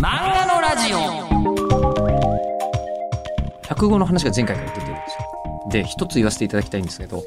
[0.00, 0.98] 漫画のラジオ。
[3.68, 5.70] 落語の話が前回から出てるんですよ。
[5.70, 7.24] で一つ言わせていただきたいんですけど、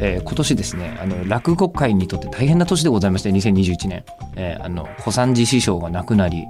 [0.00, 4.04] えー今年ですねあの落語界にとって大変な年でございまして2021年、
[4.36, 6.44] えーあの小三治師匠が亡くなり、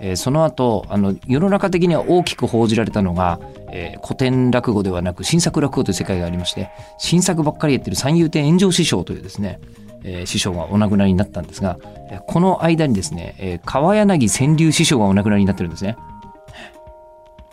[0.00, 3.40] えーその後あの世の中的には大きく報じられたのが、
[3.72, 9.58] え古典落語ではなく新作落語という世界がありまして新作ばっかりやってる三遊亭炎上師匠というですね、
[10.04, 11.78] えー師匠がお亡くなりになったんですが
[12.26, 15.96] この間にですね、えー川柳川柳師匠がお亡くなりになってるんですね。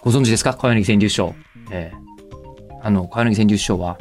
[0.02, 0.54] ご存知ですか？
[0.54, 1.36] 川柳川柳師匠、
[1.72, 2.10] えー
[2.82, 3.98] あの川柳川柳師匠は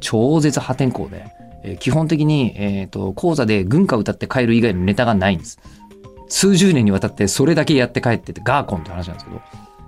[0.00, 1.26] 超絶破天荒で、
[1.62, 5.58] えー基本的に、えー、と講座で軍歌歌って帰る以外のネタがないんです。
[6.28, 9.42] 数十年にわたってそれだけやって帰っててガーコンって話なんですけど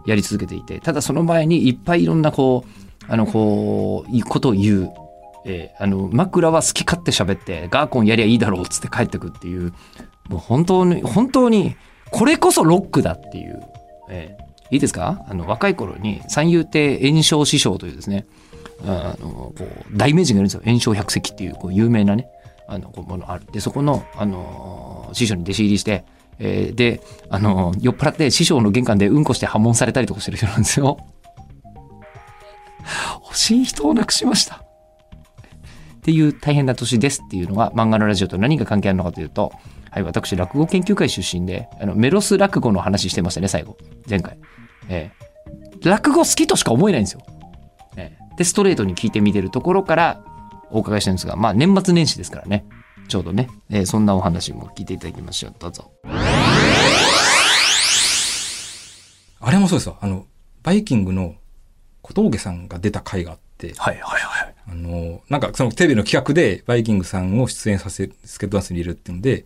[0.06, 2.64] やり続けていてただその前にいっぱいいろんなこ
[3.08, 4.92] うあのこういいことを言う、
[5.48, 9.72] えーあの枕は好き勝手喋ってガーコンやりゃいいだろうっつって帰ってくっていう
[10.28, 11.76] もう本当に本当に
[12.10, 13.60] これこそロックだっていう、
[14.10, 15.24] えーいいですか？
[15.28, 18.26] あの若い頃に三遊亭炎章師匠というですね
[18.84, 22.28] あのこう大名人がいるんですよ炎章百石っていうこう有名なね
[22.66, 26.04] あのこうものあるでそこの、あの師匠に弟子入りして、
[26.40, 30.98] えーで、あの酔っ払って師匠の玄関でうんこして破門されたりとかしてる人なんですよ。
[33.22, 34.64] 欲しい人を亡くしました。
[36.06, 39.50] っていう大変な年ですっていうのが漫画のラジオと何が関係あるのかというと、
[39.90, 43.76] はい、私落語研究会出身であのメロス落語の話してましたね最後。
[44.08, 44.38] 前回、
[44.88, 45.26] えー
[45.84, 47.20] 落語好きとしか思えないんですよ、
[47.96, 50.24] えーでストレートに聞いてみてるところから
[50.70, 52.64] お伺いしたんですがまあ年末年始ですからね。
[53.08, 55.54] ちょうどね、えーそんなお話も聞いていただきましょう。
[55.58, 55.90] どうぞ。
[59.40, 59.98] あれもそうですよ。
[60.00, 60.26] あの、
[60.62, 61.34] バイキングの
[62.02, 69.44] 小峠さんが出た回があって、はいはいはいあの、なんかそのテレビの企画でバイキングさんを出演させ、スケートダンスに入れるっていうので、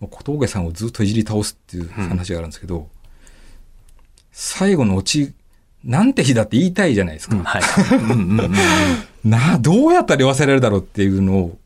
[0.00, 2.88] もう小峠さんをずっといじり倒すっていう話があるんですけど、
[4.32, 5.32] 最後のオチ、
[5.84, 7.36] なんて日だって言いたいじゃないですか。
[9.24, 11.58] な、どうやったら言わせられるだろうっていうのを。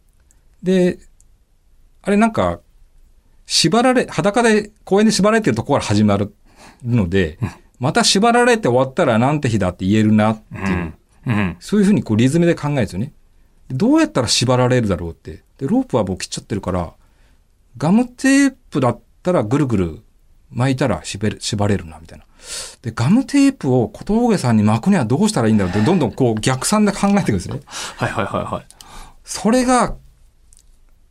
[0.63, 0.99] で、
[2.03, 2.61] あれなんか、
[3.47, 6.33] 縛られ、裸で公園で縛られてるところから始まる
[6.85, 7.39] ので、
[7.81, 10.95] また縛られて終わったらなんて日だって言えるなっていう、うん
[11.27, 13.13] うんそういうふうにこうリズムで考えるんですよね。
[13.69, 15.43] でどうやったら縛られるだろうって。
[15.59, 16.93] で、ロープはもう切っちゃってるから、
[17.77, 20.03] ガムテープだったらぐるぐる
[20.51, 22.25] 巻いたら縛れ縛れるな、みたいな。
[22.83, 27.61] で、ガムテープを小峠さんに巻くにはどうしたらいいんだろうって、どんどんこう逆算で考えていくんですね。
[27.67, 28.65] はいはいはいはい
[29.23, 29.95] それが、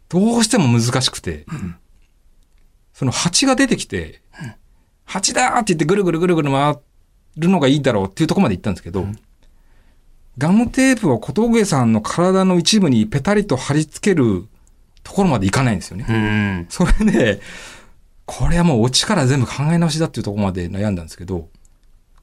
[0.09, 1.45] どうしても難しくて、
[2.93, 4.21] その蜂が出てきて、
[5.05, 6.77] 蜂だーって言ってぐるぐるぐるぐる回
[7.37, 9.07] るのがいいだろうっていうところまで行ったんですけど、
[10.37, 14.45] ガムテープを小峠さんの体の一部にペタリと貼り付ける
[15.03, 16.05] ところまでいかないんですよね。
[16.07, 17.41] うんそれで、
[18.25, 21.49] これはもうオチから全部考え直しだっていうところまで悩んだんですけど、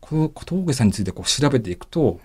[0.00, 2.20] この小峠さんについてこう調べていくと、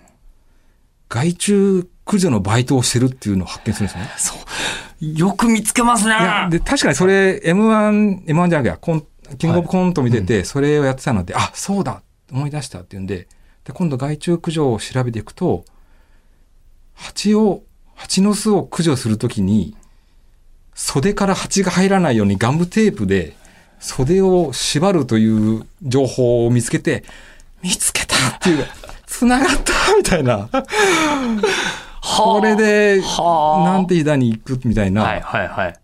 [1.09, 4.09] 害虫駆除のバイトをしてるっていうのを発見するんですね。
[4.17, 6.15] そうよく見つけますね
[6.51, 9.05] で、確かにそれ、M1、M1 じゃなくて、コン
[9.37, 13.27] キングオブコント見てて、それをやってたので、あ、そうだ思い出したっていうんで、
[13.65, 15.65] で、今度害虫駆除を調べていくと、
[16.95, 17.63] 蜂を、
[17.95, 19.75] 蜂の巣を駆除するときに、
[20.73, 23.35] 袖から蜂が入らないようにガムテープで
[23.79, 27.03] 袖を縛るという情報を見つけて、
[27.61, 28.65] 見つけたっていう、
[29.05, 30.49] 繋がったみたいな。
[32.01, 35.03] これで、はあなんて日だに行くみたいな。
[35.03, 35.81] はいはいはい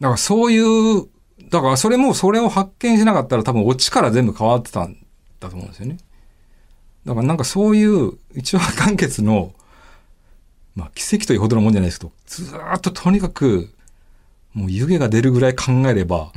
[0.00, 1.08] だからそういう、
[1.50, 4.96] だからそれもそれを発見しなかったら多分オチから全部変わってたん
[5.40, 5.96] だと思うんですよね。
[7.06, 9.54] だからなんかそういう一話完結の、
[10.74, 13.72] まあ奇跡というほどのもんじゃないですけど、ずーっととにかく
[14.52, 16.32] もう湯気が出るぐらい考えれば、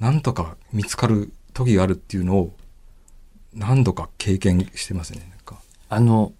[0.00, 2.52] なんとか見つかる時があるっていうのを
[3.54, 5.26] 何度か経験してますね。
[5.30, 6.32] なんかあの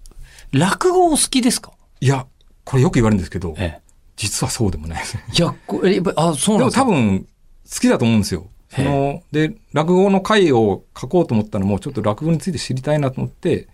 [0.50, 1.72] 落語お好きですか？
[2.00, 2.26] いや、
[2.64, 3.80] これよく言われるんですけど、え
[4.16, 5.24] 実はそうでもないですね。
[5.30, 6.82] えいやこれやっぱあそうでもなんですか？
[6.82, 8.48] 多分好きだと思うんですよ。
[8.74, 13.68] そので落語の回を書こうと思ったのもちょっと落語について知りたいなと思って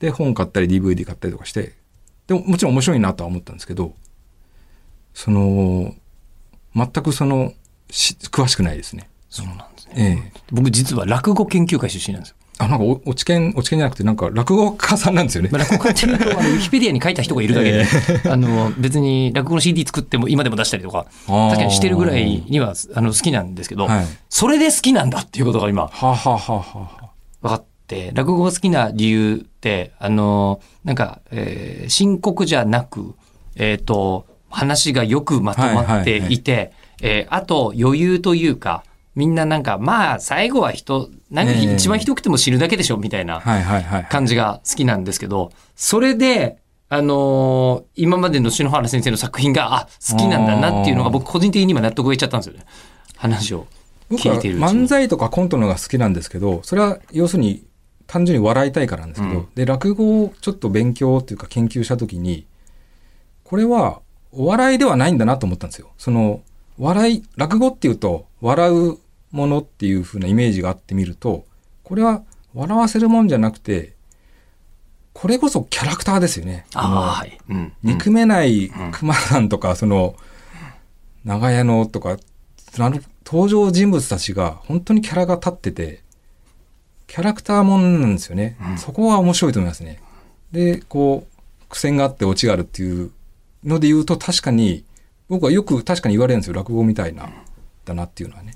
[0.00, 1.74] で本買ったり DVD 買ったりとかして
[2.26, 3.94] でももちろん面白いなとは思ったんですけど
[5.12, 5.94] その
[6.74, 7.52] 全くその
[7.88, 9.08] し詳しくないですね。
[9.30, 9.94] そうなんですね。
[9.96, 10.42] ええ。
[10.50, 15.50] 僕実は落語研究会出身なんですよあなんかお落ち研落ち研じゃなくてなんか落語家さんなんですよね。
[15.50, 17.84] まあ、落語家っていうのはウィキペディアに書いた人がいるだけで、
[18.30, 24.06] あの別に落語の CD 作っても今でも出したりとか確かにしてるぐらいにはあの好きなんですけど、はい。
[24.28, 27.12] それで好きなんだっていうことが今はあ、はあは
[27.42, 33.14] 分かって落語が好きな理由ってあのなんか、えー深刻じゃなく、
[33.56, 36.72] えー、と話がよくまとまっていて、
[37.02, 43.42] えーあと余裕というか、みんななんか、まあ、最後は人、なんかええ一番ひどくても死ぬだけでしょ、みたいな。
[44.10, 46.58] 感じが好きなんですけど、それで、
[46.88, 52.64] あのー今までの篠原先生の作品が、あ、好きなんだなっていうのが僕個人的に今納得がいっちゃったんですよね。
[53.16, 53.66] 話を
[54.10, 54.58] 僕はい聞ている。
[54.58, 57.64] 漫才とかコントの方が好きなんですけど、それは要するに
[58.06, 62.46] 単純に笑いたいからなんですけど、うんで、落語をちょっと勉強っていうか研究したときに、
[63.44, 64.00] これは
[64.32, 65.90] お笑いではないんだなと思ったんですよ。
[65.96, 66.42] その、
[66.78, 68.98] 笑い、落語っていうと、笑う
[69.34, 71.44] ものっていう風なイメージがあってみると、
[71.82, 72.22] これは
[72.54, 73.94] 笑わせるもんじゃなくて、
[75.12, 76.66] これこそキャラクターですよね。
[76.72, 77.36] ああ、はい。
[77.48, 77.72] うん。
[77.82, 80.14] 憎めないうん熊さんとか、その、
[81.24, 82.16] 長屋のとか、
[82.78, 86.02] あの登場人物たちが本当にキャラが立ってて、
[87.08, 88.56] キャラクターもんなんですよね。
[88.70, 90.00] うんそこは面白いと思いますね。
[90.52, 93.10] で、こう、苦戦があってオチがあるっていう
[93.64, 94.84] ので言うと確かに、
[95.28, 96.54] 僕はよく確かに言われるんですよ。
[96.54, 97.28] 落語みたいな、
[97.84, 98.52] だなっていうのはね。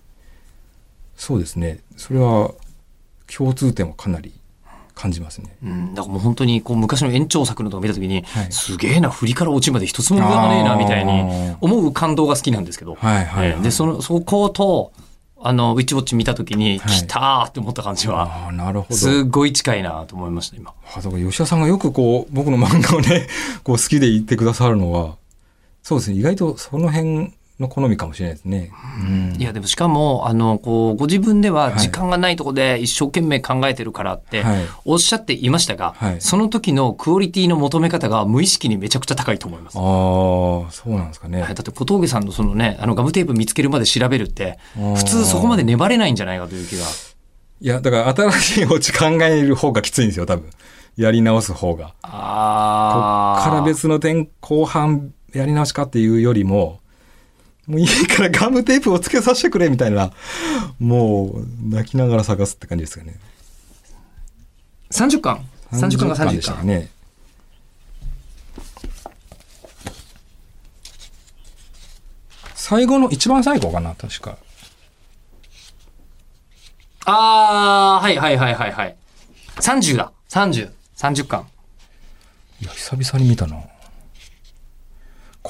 [1.19, 1.81] そうですね。
[1.97, 2.53] それは
[3.26, 4.32] 共通点はかなり
[4.94, 5.55] 感じますね。
[5.62, 13.56] うん、だからもう本当にこう昔の延長作のとか見たときに、はいすげえな、振りから落ちまで一つも無駄がねえな、みたいに思う感動が好きなんですけど、はいはい、はい。
[13.56, 14.93] ええで、その、そこと、
[15.41, 18.97] あの、ウィッチウォッチ見たときに、はい来たーって思った感じは、ああ、なるほど。
[18.97, 20.73] すっごい近いなと思いました、今。
[20.94, 23.26] あだから吉田さんがよくこう僕の漫画をね
[23.62, 25.17] こう好きで言ってくださるのは
[25.82, 28.70] そうですね意外とその辺の好みかもしれないですね。
[29.05, 39.78] うんいや、でもしかも、あの、こう、ご自分でははい時間がないとこで一生懸命考えてるからってはい、おっしゃっていましたが、はいその時のクオリティの求め方が無意識にめちゃくちゃ高いと思います。
[39.78, 41.43] ああそうなんですかね。
[41.43, 46.84] はい、だって小峠さんのそのね、あのガムテープ見つけるまで調べるって、普普通そこまで粘れないんじゃないかという気が。
[47.61, 50.49] いやだから新しいオチ考える方がきついんですよ多分
[50.96, 51.87] やり直す方が。
[51.87, 56.81] こあっから別の点後半やり直しかっていうよりも
[57.69, 60.11] もういいからガムテープをつけさせてくれみたいな
[60.81, 63.15] もう泣きながら探すって感じですかね。
[64.91, 66.62] 30巻 ?30 巻が30でした。
[66.62, 66.88] ね。
[72.55, 74.37] 最後の、一番最後かな、確か。
[77.06, 78.97] あー、はいはいはいはいはい。
[79.56, 80.12] 30だ。
[80.29, 80.71] 30。
[80.97, 81.47] 30巻。
[82.61, 83.56] いや、久々に見たな。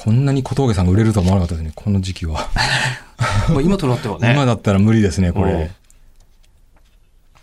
[0.03, 2.47] こんなに小峠さんが売れるとは思わなかったですね、この時期は。
[3.49, 4.31] もう今となってはね。
[4.33, 5.71] 今だったら無理ですね、こうんれ。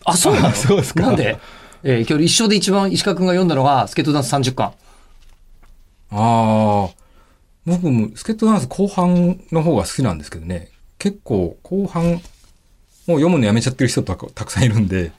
[0.04, 0.52] あ、そうなの？
[0.56, 1.38] そうですかなんで？
[1.82, 4.66] えー今日一生で一番石川くんが読んだのが、スケートダンス30巻。
[4.68, 4.72] あ
[6.10, 6.88] あ。
[7.66, 10.68] 僕もスケートダンス後半の方が好きなんですけどね。
[10.98, 12.22] 結構後半、もう
[13.08, 15.12] 読むのやめちゃってる人とかたくさんいるんで、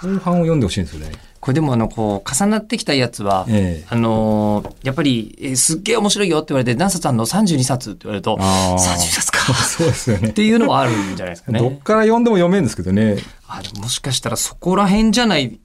[0.00, 1.12] 後半を読んでほしいんですよね。
[1.40, 10.32] これでもあの、こう、重なってきたやつは、ええあのーやっぱり、えーすっげえ面白いよって言われて、何冊あんの ?32 冊って言われると、あー30冊かそうですよねっ。
[10.32, 11.80] ていうのはあるんじゃないですかどっね。
[11.82, 13.16] から読んでも読めるんですけどね。
[13.48, 15.58] あでももしかしたらそこら辺じゃない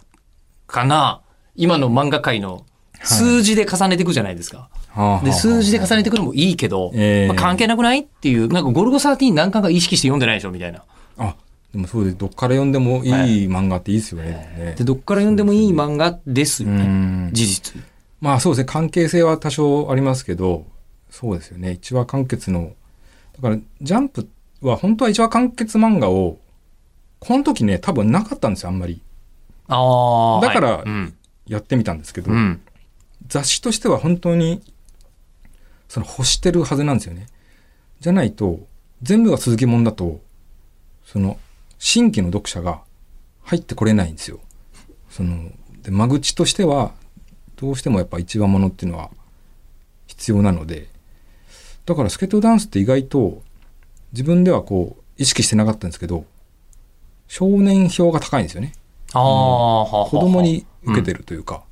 [0.65, 1.21] かな。
[1.55, 2.65] 今の漫画界の
[3.03, 4.69] 数字で重ねていくじゃないですか。
[5.23, 10.83] で、数字で重ねていくのもいいけど、ええまあ、関係なくないっていう、なんかゴルゴ13何巻か意識して読んでないでしょみたいな。
[11.71, 13.09] あ、でもそうで、どっから読んでもい
[13.43, 14.75] い漫画っていいですよね。
[14.77, 16.83] で、どっから読んでもいい漫画ですようね。
[16.83, 17.81] ん事実。
[18.19, 20.65] まあそうですね、関係性は多少ありますけど、
[21.09, 22.73] そうですよね、一話完結の、
[23.35, 24.27] だから、ジャンプ
[24.61, 26.39] は本当は一話完結漫画を、
[27.19, 29.01] この時ね、多分なかったんですよ、あんまり。
[29.67, 30.45] ああ。
[30.45, 30.83] だから。
[31.47, 32.61] やってみたんですけど、うん。
[33.27, 34.61] 雑誌としては本当に、
[35.87, 37.27] その欲してるはずなんですよね。
[38.01, 38.59] じゃないと、
[39.01, 40.19] 全部が続きもんだと、
[41.05, 41.37] その、
[41.79, 42.81] 新規の読者が
[43.43, 44.39] 入ってこれないんですよ。
[45.09, 45.51] その、
[45.83, 46.91] で間口としては、
[47.55, 49.09] どうしてもやっぱ一話ものっていうのは
[50.05, 50.87] 必要なので、
[51.85, 53.41] だからスケートダンスって意外と
[54.11, 56.25] 自分ではこう意識してなかったんですけど、
[57.27, 58.73] 少年票が高いんですよね。
[59.13, 59.19] あ。
[60.09, 61.63] 子供に受けてるというか、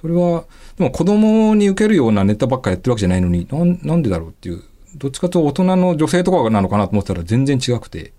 [0.00, 0.44] それは
[0.76, 4.62] でも子供に受けるようなネタばっかやってるわけじゃないのになんなんでだろうっていう
[4.96, 8.12] どっちかというと大人の女性とかなのかなと思ってたら全然違くて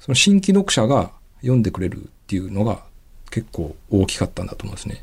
[0.00, 2.80] その新規読者が読んでくれるっていうのが
[3.30, 5.02] 結構大きかったんだと思うんですね。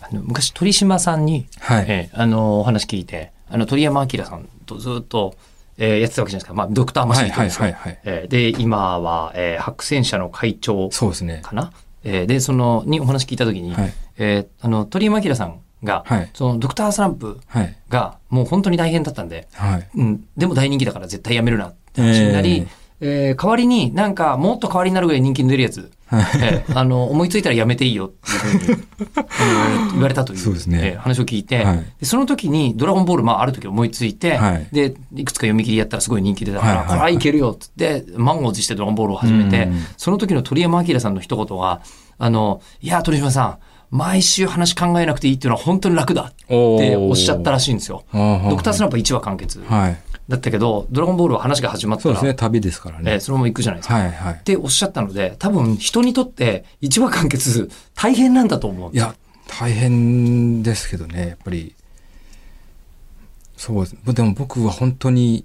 [0.00, 5.34] あの昔鳥島さんに、はい、えーあのお話聞いてあの鳥山明さんとずっと、
[5.78, 11.40] えーやってたわけじゃないですか、まあ、ドクターマシンとはいですはいはいはいえーで今は、えー白戦車の会長そうですね。
[11.42, 11.72] かな、
[12.04, 13.94] えーでそのにお話聞いた時に、はい。
[14.18, 16.30] えーあの鳥山明さんが、はい。
[16.34, 17.76] そのドクタースランプはい。
[17.88, 19.88] がもう本当に大変だったんで、はい。
[19.94, 25.90] うん、でも大人気だから絶対やめるなって話になり、えー代わりになんかもっと代わりになるぐらい人気の出るやつ。
[26.12, 28.06] ええあの思いついたらやめていいよ。
[28.06, 28.84] っていうふうに
[29.16, 30.80] あの言われたというそうですね。
[30.82, 31.86] ええ話を聞いて、はい。
[32.00, 34.68] でその時に「ドラゴンボール」まあ、ある時思いついて、はい。
[34.72, 41.80] でいくつか読み切りやったらすごい人気出たから、はいこれはいけるよっつって満を持して「ドラゴンボール」を始めて、うんその時の鳥山明さんの一言が
[42.18, 43.58] 「あのいや鳥島さん
[43.90, 48.04] 毎週話考えなくていいっていうのは本当に楽だ」っておっしゃったらしいんですよ。
[48.12, 49.62] ドクタースランプは1話完結。
[49.68, 49.96] はい。
[50.28, 53.12] だったけど、ドラゴンボールは話が始まったら、そうですね、旅ですからね。
[53.12, 53.94] えーそのまま行くじゃないですか。
[53.94, 54.36] はいはいっ。
[54.42, 58.90] ておっしゃったので、多分人にとって1話完結大変なんだと思う。
[58.92, 59.14] いや、
[59.46, 61.74] 大変ですけどね、やっぱり。
[63.56, 63.96] そうです。
[64.14, 65.44] でも僕は本当に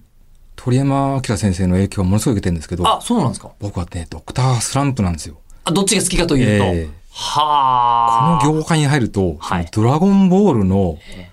[0.56, 3.52] 鳥山明先生の影響をものすごい受けてるんですけど、あ、そうなんですか。
[3.60, 5.40] 僕はね、ドクタースランプなんですよ。
[5.66, 6.66] あ、どっちが好きかというと。
[6.66, 8.46] ええはあ。
[8.46, 9.40] この業界に入ると、
[9.74, 11.32] ドラゴンボールの、え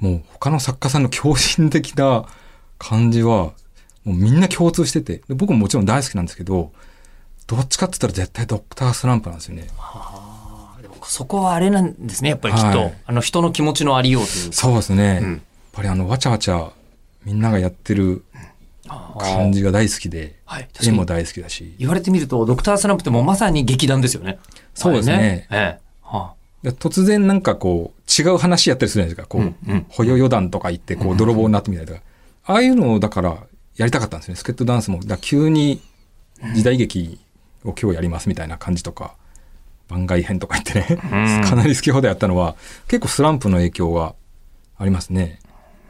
[0.00, 2.26] もう他の作家さんの狂信的な
[2.78, 3.52] 感じは、
[4.04, 6.72] もうみんな共通してて、で僕ももちろん大好きなんですけど、
[7.46, 9.68] どっちかって言ったら絶対ドクタースランプなんですよね。
[10.82, 12.78] でもそこはあれなんですね、やっぱりきっと。
[12.78, 14.52] はいあの人の気持ちのありようというか。
[14.52, 15.20] そうですね。
[15.22, 15.40] うんやっ
[15.72, 16.72] ぱりあの、わちゃわちゃ、
[17.24, 18.24] みんながやってる
[19.20, 20.68] 感じが大好きで、はい。
[20.84, 21.74] 絵も大好きだし。
[21.78, 24.38] 言われてみると、ドクタースランプってもうまさに劇団ですよね。
[24.74, 25.80] そうですねええ。
[26.02, 29.28] はで突然なんかこう、違う話やったりするじゃないですか。
[29.28, 32.00] こう、うんうんほよよ団とか行って、こう、泥棒になってみたりとか。
[32.48, 34.36] ああいうのをだから、やりたかったんですね。
[34.36, 35.00] スケットダンスも。
[35.04, 35.82] だ急に
[36.54, 37.20] 時代劇
[37.62, 39.14] を今日やりますみたいな感じとか、
[39.86, 41.00] 番外編とか言ってね、
[41.42, 42.56] うんかなり好き放題やったのは、
[42.88, 44.14] 結構スランプの影響は
[44.78, 45.40] ありますね。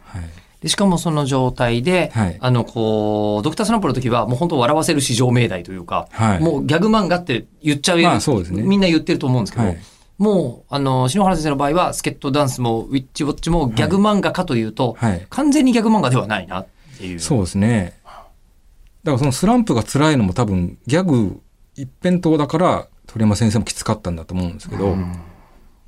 [0.03, 0.23] はい。
[0.61, 9.79] でしかもその状態で、はいあの、こう、ドクタースランプの時はもう本当笑わせる至上命題というか、はいもうギャグ漫画って言っちゃう、まあそうですねみんな言ってると思うんですけど、はい
[10.19, 16.67] もう、あの、篠原先生の場合は、スケットダンスもウィッチウォッチもギャグ漫画かというと、はい完全にギャグ漫画ではないなっ
[16.99, 17.21] ていう。
[17.21, 17.99] そうですね。
[18.05, 21.41] だからそのスランプが辛いのも多分ギャグ
[21.77, 25.21] 一辺倒だから鳥山先生もきつかったんだと思うんですけど、うん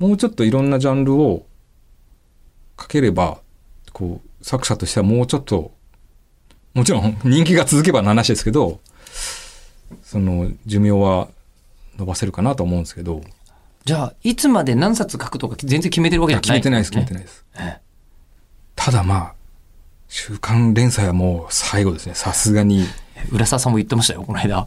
[0.01, 1.45] もうちょっといろんなジャンルを
[2.81, 3.43] 書ければ、
[3.93, 5.75] こう、作者としてはもうちょっと、
[6.73, 8.81] もちろん人気が続けばの話ですけど、
[10.03, 11.29] その寿命は
[11.99, 13.21] 伸ばせるかなと思うんですけど、
[13.85, 17.23] じゃあ、いつまで何冊書くとか全然決めてるわけじゃない決めてないです、決めてない。
[17.23, 17.45] です。
[17.59, 17.91] ええ
[18.77, 19.35] ただまあ、
[20.09, 22.87] 週刊連載はもう最後ですね、さすがに。
[23.31, 24.67] 浦沢さんも言ってましたよ、この間。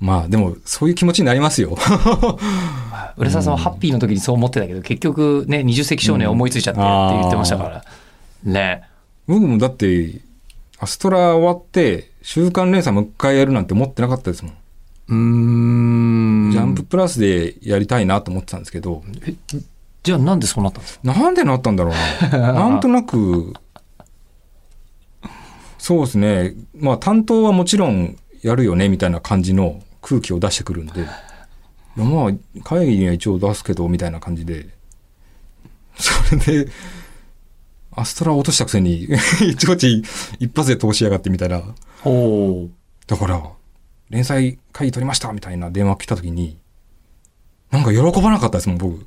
[0.00, 1.78] まあでも、そういう気持ちになりますよ。
[3.16, 7.84] 浦沢さんはハッピーの時にそう思ってたけど、結局ね、20世紀少年思いついちゃってって言ってましたから。
[8.44, 8.82] ね。
[9.26, 10.20] 僕もだって、
[10.78, 14.54] アストラ終わって、週刊連載もう一回やるなんて思ってなかったですもん。
[15.08, 16.50] うーん。
[16.52, 19.02] ジャンププラスでやりたいなと思ってたんですけど、
[20.02, 21.12] じゃあなんでそうなったんですか？
[21.12, 21.94] なんでなったんだろう
[22.38, 22.52] な。
[22.52, 23.52] なんとなく、
[25.78, 26.54] そうですね。
[26.76, 31.04] まあ担当はもちろんやるよねみたいな感じの空気を出してくるんで、
[31.96, 34.68] まあ会議には一応出すけどみたいな感じで、
[35.96, 36.70] それで、
[37.92, 39.08] アストラ落としたくせに、
[39.50, 40.02] 一こち
[40.38, 41.60] 一発で通しやがってみたいな。
[43.08, 43.42] だから、
[44.10, 46.58] 連載会議取りましたみたいな電話来た時に、
[47.70, 49.04] なんか喜ばなかったですもん、僕。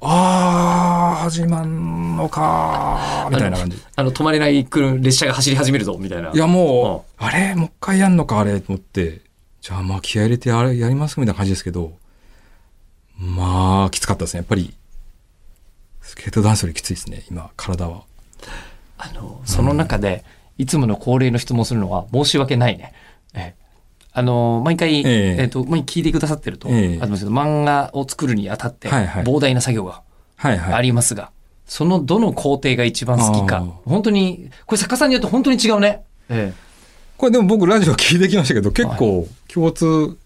[0.00, 3.82] あー、始まんのかー、みたいな感じ。
[3.96, 6.30] あの、止まれない来る列車が走り始めるぞ、みたいな。
[6.32, 7.54] いや、もう、あれ？
[7.54, 8.60] もう一回やんのか、あれ？
[8.60, 9.22] と思って、
[9.60, 11.92] じゃあまあ気合い入れてあれやりますみたいな感じですけど、
[13.16, 14.38] まあ、きつかったですね。
[14.38, 14.74] やっぱり、
[16.00, 18.02] スケートダンスよりきついですね、今、体は。
[18.98, 20.24] あの、その中で、
[20.56, 22.92] いつもの恒例の質問するのは申し訳ないね。
[23.34, 23.67] ええ
[24.12, 30.02] あの、毎回、えええっ、と、毎回聞いてくださってると、ええありますけど、漫画を作るにあたって、はいはい膨大な作業が
[30.36, 30.74] はいはい。
[30.74, 31.30] ありますが、
[31.66, 36.02] そのどの工程が一番好きか本当に、これ作家さんによって本当に違うね。
[36.28, 36.52] え
[37.16, 40.16] これでも僕ラジオ聞いてきましたけど、結構共通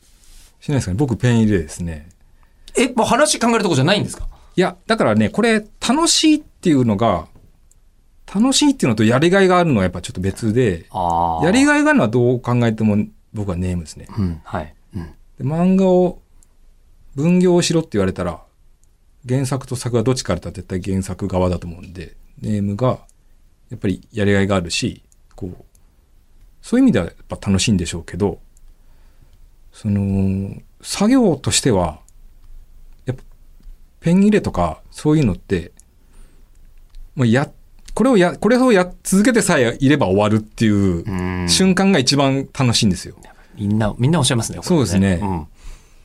[0.60, 0.96] しないですかね。
[0.98, 2.08] 僕ペン入れですね。
[2.76, 2.84] え。
[2.84, 4.26] え、もう話考えるとこじゃないんですか？
[4.56, 7.26] いや、だからね、これ楽しいっていうのが、
[8.34, 12.96] 楽しいっていうのとやりがいがあるのはやっぱちょっと別で、あやりがいがあるのはどう考えても
[13.32, 14.06] 僕はネームですね。
[14.16, 14.74] うん、はい。
[14.94, 15.06] うん。
[15.38, 16.20] で漫画を
[17.14, 18.42] 分業しろって言われたら、
[19.28, 23.06] 原作と作画どっちからたら絶対原作側だと思うんで、ネームが
[23.70, 25.02] やっぱりやりがいがあるし、
[25.34, 25.64] こう、
[26.60, 28.40] そういう意味ではやっぱ楽しいんでしょうけど、
[29.72, 32.00] その、作業としては、
[33.06, 33.22] やっぱ
[34.00, 35.72] ペン入れとかそういうのって、
[37.14, 37.50] もうや、
[37.94, 43.16] これをや、これをや、続けてさえいれば終わるっていううん瞬間が一番楽しいんですよ。
[43.56, 44.56] みんな、みんなおっしゃいますね。
[44.58, 45.46] これそうですねうん。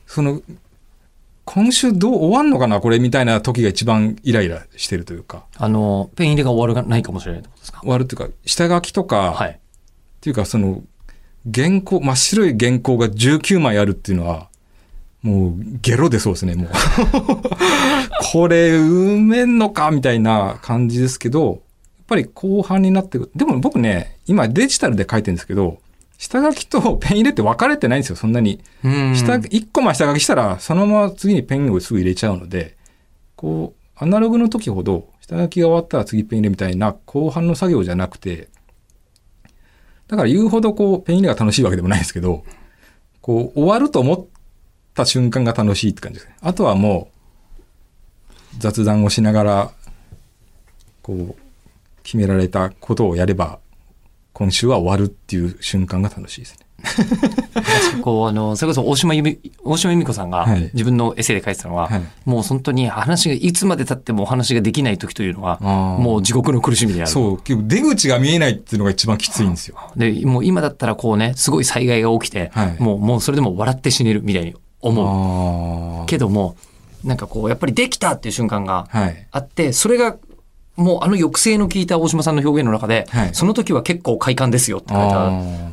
[0.06, 0.42] その、
[1.46, 7.80] 今週どう終わんのかなこれみたいな時が一番イライラしてるというか、あの、ペン入れが終わらないかもしれないってことですか？
[7.80, 9.58] 終わるというか、下書きとか、っはい。
[10.20, 10.82] ていうかその、
[11.54, 14.48] 原稿、真っ白い原稿が19枚あるっていうのは、
[15.22, 16.68] もうゲロでそうですね、もう。
[18.32, 21.62] これ埋めんのかみたいな感じですけど、
[22.08, 23.30] ぱり後半になってくる。
[23.36, 25.78] でも僕ね、今デジタルで書いてるんですけど、
[26.16, 28.60] 下書きと ペン入れって分かれてないんですよ、そんなに。
[28.82, 32.76] うん下、一個前下書きしたら、そのまま次にペンをすぐ入れちゃうので、
[33.36, 38.48] こう、アナログの時ほど、下書きが終わったら次ペン入れみたいな後半の作業じゃなくて、
[40.08, 42.44] だから言うほどこう、ペン入れが楽しいわけでもないですけど、
[43.20, 44.26] こう、終わると思っ
[44.94, 46.36] た瞬間が楽しいって感じですね。
[46.40, 49.70] あとはもう、雑談をしながら、
[51.02, 51.47] こう、
[52.08, 53.58] 決められたことをやれば、
[54.32, 56.66] 今週は終わるっていう瞬間が楽しいですね。
[58.00, 67.10] こうあのそれこそ大島由美大島由美子さんがはい自分のエッセイで書いてたのは、はいもう本当に話がいつまで経ってもお話ができない時というのはもう地獄の苦しみである。
[67.10, 69.76] そう、出口が見えないっていうのが一番きついんですよ。
[69.94, 76.56] でもう今だったらこうねすごい災害が起きて、はいもうもうそれでも笑って死ねるみたいに思うあけども
[77.04, 78.98] なんかこうやっぱりできたっていう瞬間があ。
[78.98, 79.26] はい。
[79.30, 80.16] あってそれが
[80.78, 83.34] もうあの抑制の効いた大島さんの表現の中で、はい。
[83.34, 85.14] その時は結構快感ですよって書いて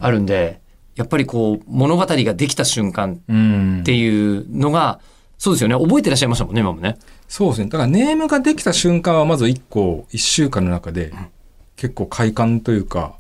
[0.02, 0.60] あるんで
[0.96, 3.80] やっぱりこう物語ができた瞬間うん。
[3.82, 5.00] っていうのが、
[5.38, 5.76] そうですよね。
[5.76, 6.98] 覚えてらっしゃいましたもんね今もね。
[7.28, 7.68] そうですね。
[7.68, 11.14] だからネームができた瞬間はまず一個、一週間の中で、
[11.76, 13.16] 結構快感というか、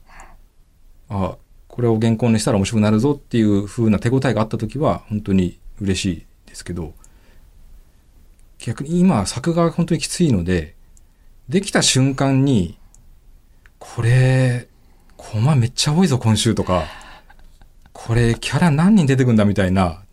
[1.09, 1.35] あ、
[1.67, 6.93] これを原稿にしたら面白くなるぞっていう風な手応えがあった時は、本当に嬉しいですけど、
[8.57, 10.74] 逆に今作画が本当にきついので、
[11.49, 12.77] できた瞬間に、
[13.79, 14.67] これ、
[15.15, 16.85] コマめっちゃ多いぞ今週とか、
[17.93, 20.03] これキャラ何人出てくんだみたいな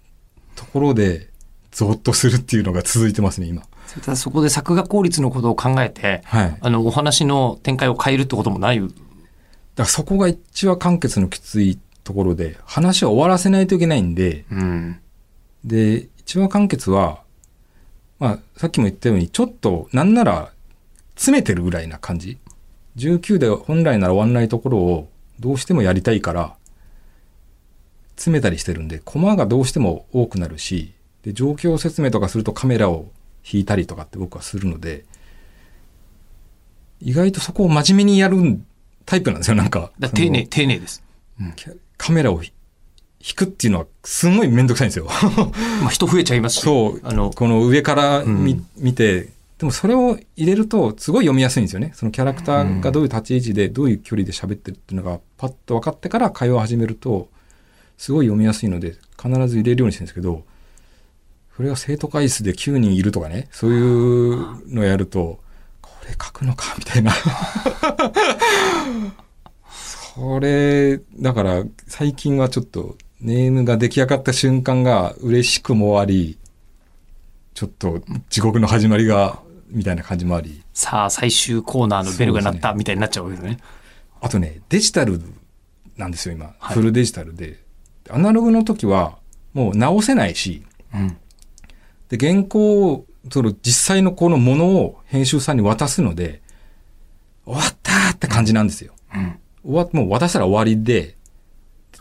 [0.55, 1.29] ところで、
[1.71, 3.62] ゾッとするっていうのが続いてますね、今。
[4.01, 6.57] ただそこで作画効率のことを考えてはい。
[6.61, 8.95] あのお話の展開を変えるってこともないだか
[9.77, 15.01] らそこが一話完結のきついところで、話を終わらせないといけないんで、うん
[15.65, 17.23] で、一話完結は、
[18.19, 20.51] まあ、さっきも言ったように、ちょっと、なんなら、
[21.14, 22.38] 詰めてるぐらいな感じ。
[22.97, 25.09] 19で本来なら終わんないところを、
[25.40, 26.54] どうしてもやりたいから、
[28.16, 33.11] 詰めたりしてるんで、コマがどうしても多くなるし、で、状況説明とかするとカメラを
[33.51, 35.05] 引いたりとかって僕はするので、
[37.01, 38.61] 意外とそこを真面目にやる
[39.07, 39.90] タイプなんですよ、なんか。
[39.98, 41.03] だ丁寧そ丁寧です。
[41.40, 41.53] の
[41.96, 42.53] カメラをひ
[43.25, 45.07] 引くっていうのはすごいめんどくさいんですよ。
[45.81, 49.29] まあ、人増えちゃいますしそうあのこの上から見,、うん見て
[49.62, 51.92] でもそれを入れるとすごい読みやすいんですよね。
[51.94, 57.29] そのキャラクターがどういう立ち位置でどういう距離で喋ってるっていうのがパッと分かってから会話を始めると
[57.96, 60.42] すごい読みやすいので必ず入れるようにしてるんですけど
[61.57, 63.46] それが生徒会室で9人いるとかね。
[63.53, 65.38] そういうのやると
[65.81, 67.12] これ書くのかみたいな。
[70.16, 76.37] それだから最近はちょっとネームが出来上がった瞬間が嬉しくもあり
[77.55, 79.41] ちょっと地獄の始まりが
[79.72, 80.62] みたいな感じもあり。
[80.72, 83.58] さあ最終コーナーのベルが鳴ったみたいになっちゃうわけですね。
[84.20, 85.20] あとねデジタル
[85.96, 86.76] なんですよ今、はい。
[86.76, 87.61] フルデジタルで。
[88.11, 89.18] アナログの時は
[89.54, 90.62] もう直せないし。
[90.94, 91.16] うん。
[92.08, 96.42] で原稿をその実際のこのものを編集さんに渡すので
[97.44, 98.94] 終わったーって感じなんですよ。
[99.14, 99.38] うん。
[99.64, 101.16] 終わもう渡したら終わりで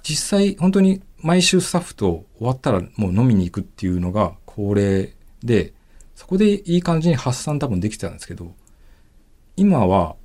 [0.04, 5.74] 実際本当に毎週スタッフと終わったらもう飲みに行くっていうのが恒例で
[6.22, 8.54] そこでいい感じに発散多分できてたんですけど
[9.58, 10.16] 今は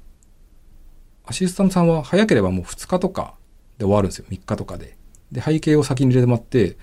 [1.24, 3.34] アシスタントさんは早ければもう2日とか
[3.78, 4.98] で終わるんですよ3日とかで。
[5.32, 6.76] で背景を先に入れてもらって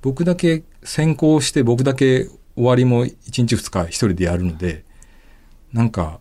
[0.00, 4.84] 僕だけ先行して僕だけ終わりも1日2日1人でやるので
[5.72, 6.20] なんか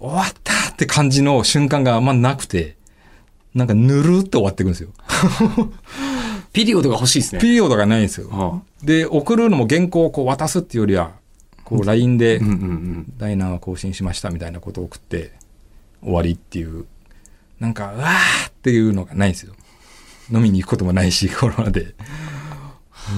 [0.00, 2.76] 終わったって感じの瞬間があんまなくて
[3.54, 4.88] なんかぬるって終わっていくんですよ。
[6.52, 7.40] ピリオドが欲しいですね。
[7.40, 8.28] ピリオドがないんですよ。
[8.32, 11.21] あで、送るのも原稿をこう渡すっていうよりは、
[11.64, 12.40] こう LINE で
[13.16, 15.32] 第何話更新しましたみたいなことを送って
[16.02, 16.86] 終わりっていう、
[17.60, 19.54] なんか、うわーっていうのがないんですよ。
[20.32, 21.94] 飲みに行くこともないし、 コロナで。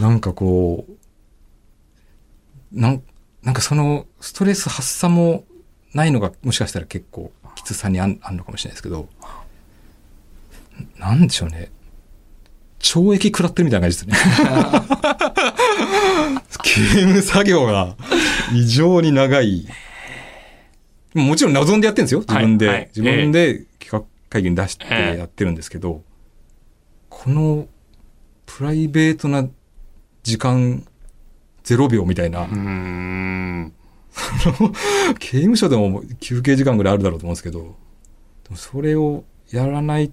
[0.00, 3.02] なんかこう、なん
[3.42, 5.44] なんかそのストレス発散も
[5.92, 9.08] ないのがもしかしたら結構きつさにあんあんのかもしれないですけど、
[10.98, 11.70] なんでしょうね。
[12.84, 14.16] 懲役食らってるみたいな感じですね。
[16.94, 17.96] ゲーム作業が
[18.52, 19.66] 異常に長い。
[21.14, 22.20] もちろん望んでやってるんですよ。
[22.20, 22.68] 自分で。
[22.68, 26.02] はいはい自分で企画会議に出してええやってるんですけど、
[27.08, 27.68] この
[28.44, 29.48] プライベートな
[30.22, 30.86] 時間
[31.64, 32.46] 0秒みたいな。
[35.18, 37.76] 刑務所でも休憩時間ぐらいあるだろうと思うんですけど、
[38.54, 40.12] それをやらない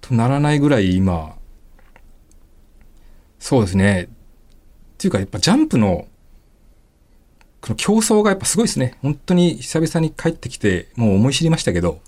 [0.00, 1.35] とならないぐらい今、
[3.46, 4.02] そうですね。
[4.02, 4.08] っ
[4.98, 6.08] ていうかやっぱジャンプの、
[7.60, 8.98] この競争がやっぱすごいですね。
[9.02, 12.00] 本当に久々に帰ってきて、もう思い知りましたけど、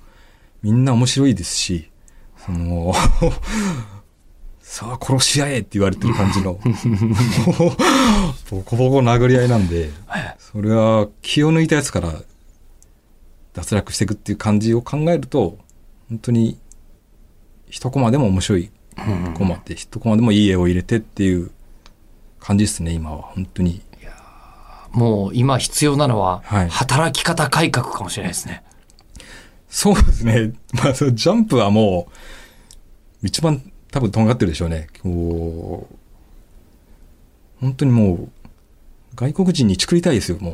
[0.64, 1.90] みんな面白いですし、
[2.44, 2.92] その、
[4.60, 6.58] さあ殺し合えって言われてる感じの、
[8.50, 9.90] ボコボコ殴り合いなんで、
[10.40, 12.20] それは気を抜いたやつから
[13.52, 15.56] 脱落していくっていう感じを考えると、
[16.08, 16.58] 本当に
[17.68, 18.72] 一コマでも面白い
[19.34, 21.50] コマって、一コマでもいい絵を入れてっていう
[22.40, 23.22] 感じですね、今は。
[23.22, 23.82] 本当に。
[24.92, 28.64] もう今必要なのははい働き方改革かもしれないですね。
[29.68, 30.52] そうですね。
[30.72, 32.08] まあ、そのジャンプはも
[33.22, 34.86] う、一番多分とんがってるでしょうね。
[35.02, 35.96] こう、
[37.60, 38.30] 本当にもう、
[39.14, 40.52] 外国人に作りたいですよ、もう。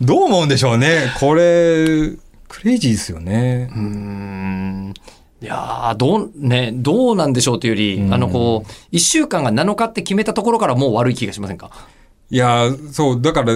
[0.00, 1.12] どう思うんでしょうね。
[1.20, 2.12] これ、
[2.48, 3.68] クレイジーですよね。
[3.72, 4.94] うーん
[5.40, 11.70] いやーどう、ね、どうなんでしょうというより、うんあの、こう、一週間が7日って決めたところからもう悪い気がしませんか？
[12.30, 13.52] いや、そう、だから、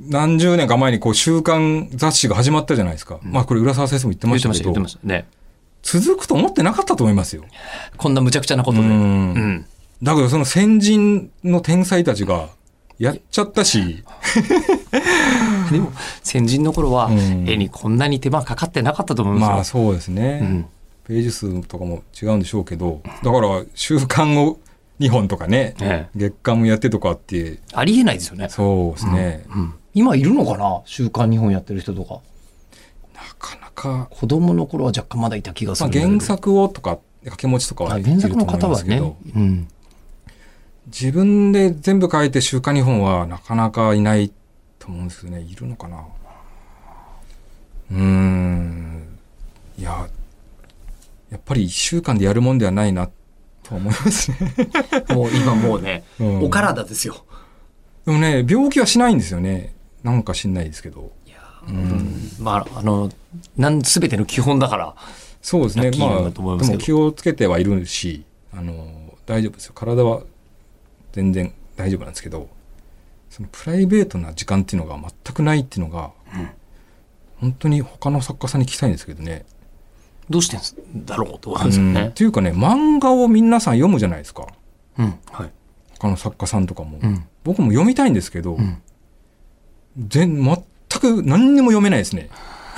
[0.00, 3.18] 何十年か前にこう、週刊雑誌が始まったじゃないですか。
[3.22, 5.26] まあ、これ、浦沢先生も言ってました、けど言ってま、したね。
[5.82, 7.44] 続くと思ってなかったと思いますよ。
[7.96, 8.88] こんな無茶苦茶なことで。
[8.88, 9.66] ううんん。
[10.02, 12.48] だけどその先人の天才たちが
[12.98, 14.02] やっちゃったし、
[15.70, 19.84] でも、先人の頃はうん、絵にこんなに手間かかってなかったと思いまあますよ。
[19.84, 20.66] そうですね、うん
[21.08, 24.58] ページ数とかも違うんでしょうけど、だから週刊を
[25.00, 28.48] 2本とかね、ええ月刊もやってとかって、ありえないですよね。
[28.48, 30.82] そうですね、うん今いるのかな？
[30.84, 32.20] 週刊日本やってる人とか。
[33.14, 36.00] なかなか、子供の頃は若干まだいた気がすまあ、る。
[36.00, 38.98] 原作をとか、掛け持ちとかは原作の方はね。
[39.34, 39.66] うん。
[40.86, 44.30] 自分で全部書いて週刊2本はなかなかいない
[44.78, 46.04] と思うんですけどね、いるのかな？
[47.90, 49.18] うーん。
[49.78, 50.06] いや、
[51.30, 53.08] やっぱり1週間でやるもんではないな
[53.62, 54.54] とは思いますね。
[55.14, 57.24] もう今もうね、うんお体ですよ。
[58.06, 59.74] でもね、病気はしないんですよね。
[60.02, 61.12] なんか知んないですけど。
[61.68, 63.10] うんまあ、あの、
[63.56, 64.94] なん、すべての基本だから。
[65.42, 65.90] そうですね。
[65.98, 69.72] まあ、でも気をつけてはいるし、あの、大丈夫ですよ。
[69.74, 70.22] 体は
[71.12, 72.48] 全然大丈夫なんですけど、
[73.28, 76.10] そのプライベートな時間っていうのが全くないっていうのが、
[77.36, 79.44] 本当に他の作家さんに聞きたいんですけどね。
[80.30, 82.12] どうしてんだろうと思うんですようんっね。
[82.14, 84.46] ていうかね、漫画を皆さん読むじゃないですか。
[84.98, 85.14] うん。
[85.32, 85.50] はい。
[85.98, 86.98] 他の作家さんとかも。
[87.02, 87.24] うん。
[87.44, 88.82] 僕も読みたいんですけど、うん。
[89.98, 90.56] 全全
[91.00, 92.28] く何にも読めないですね。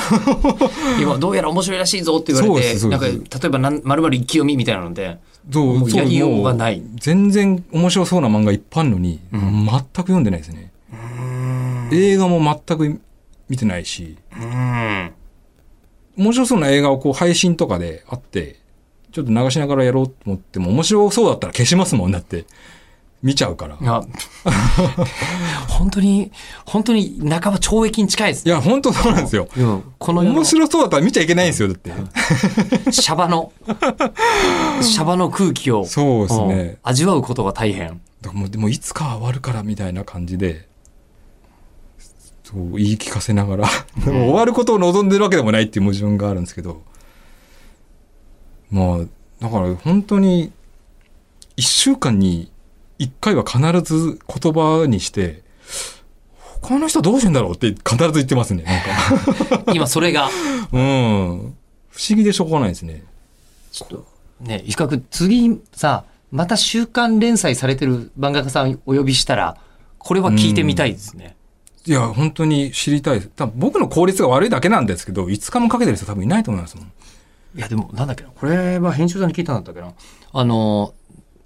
[1.00, 5.18] 今、どうやら面白いらしいぞって言われて、なんか、例えばなん、まるまる一気読みみたいなので、
[5.52, 6.82] そうそうもうやりようがもない。
[6.96, 10.70] 全然面白そうな漫画いっぱいあるのに、うん全く読んでないですね。
[11.92, 13.00] 映画も全く
[13.48, 15.12] 見てないし、うん。
[16.20, 18.56] 面白そうな映画をこう配信とかであって、
[19.11, 22.44] ちょっと流しながらやろうと思っても、面白そうだったら消しますもんだって。
[23.22, 23.76] 見ちゃうから。
[25.68, 26.30] 本当に、
[26.64, 28.50] 本当に半ば懲役に近いですい。
[28.50, 29.46] や、本当そうなんですよ。
[29.56, 31.90] うんこの面白そうだったら見ちゃいけないんですよ、だって。
[32.92, 33.52] シャバの、
[34.80, 36.78] シャバの空気を、そうですうんね。
[36.83, 38.00] 味わうことが大変。
[38.22, 40.66] だからもう、でもいつかは終わるからみたいな感じで、
[42.50, 43.68] そう、言い聞かせながら、
[44.04, 46.82] でも終わることを望んでるわけでもないっていう矛盾があるんですけど、
[48.70, 48.98] まあ、
[49.40, 50.52] だから本当に、
[51.56, 52.50] 一週間に
[52.98, 55.42] 一回は必ず言葉にして、
[56.60, 59.72] 他の人どうしてんだろうって必ず言ってますね、なんか。
[59.72, 60.28] 今それが、
[60.72, 61.54] うん。
[61.88, 63.02] 不思議でしょうがないですね。
[63.72, 64.06] ちょっと、
[64.40, 69.56] ね、石川君、次さ、また週刊連載されてる漫画家さんお呼びしたら、
[69.98, 71.36] これは聞いてみたいですね。
[71.86, 73.28] いや、本当に知りたいです。
[73.28, 76.92] 多分僕の効率が悪いだけなんですけど、5日もかけてる人多分いないと思いますもん。
[77.56, 78.30] いや、でも、なんだっけな。
[78.30, 79.92] これは編集さんに聞いたんだったっけな。
[80.32, 80.94] あの、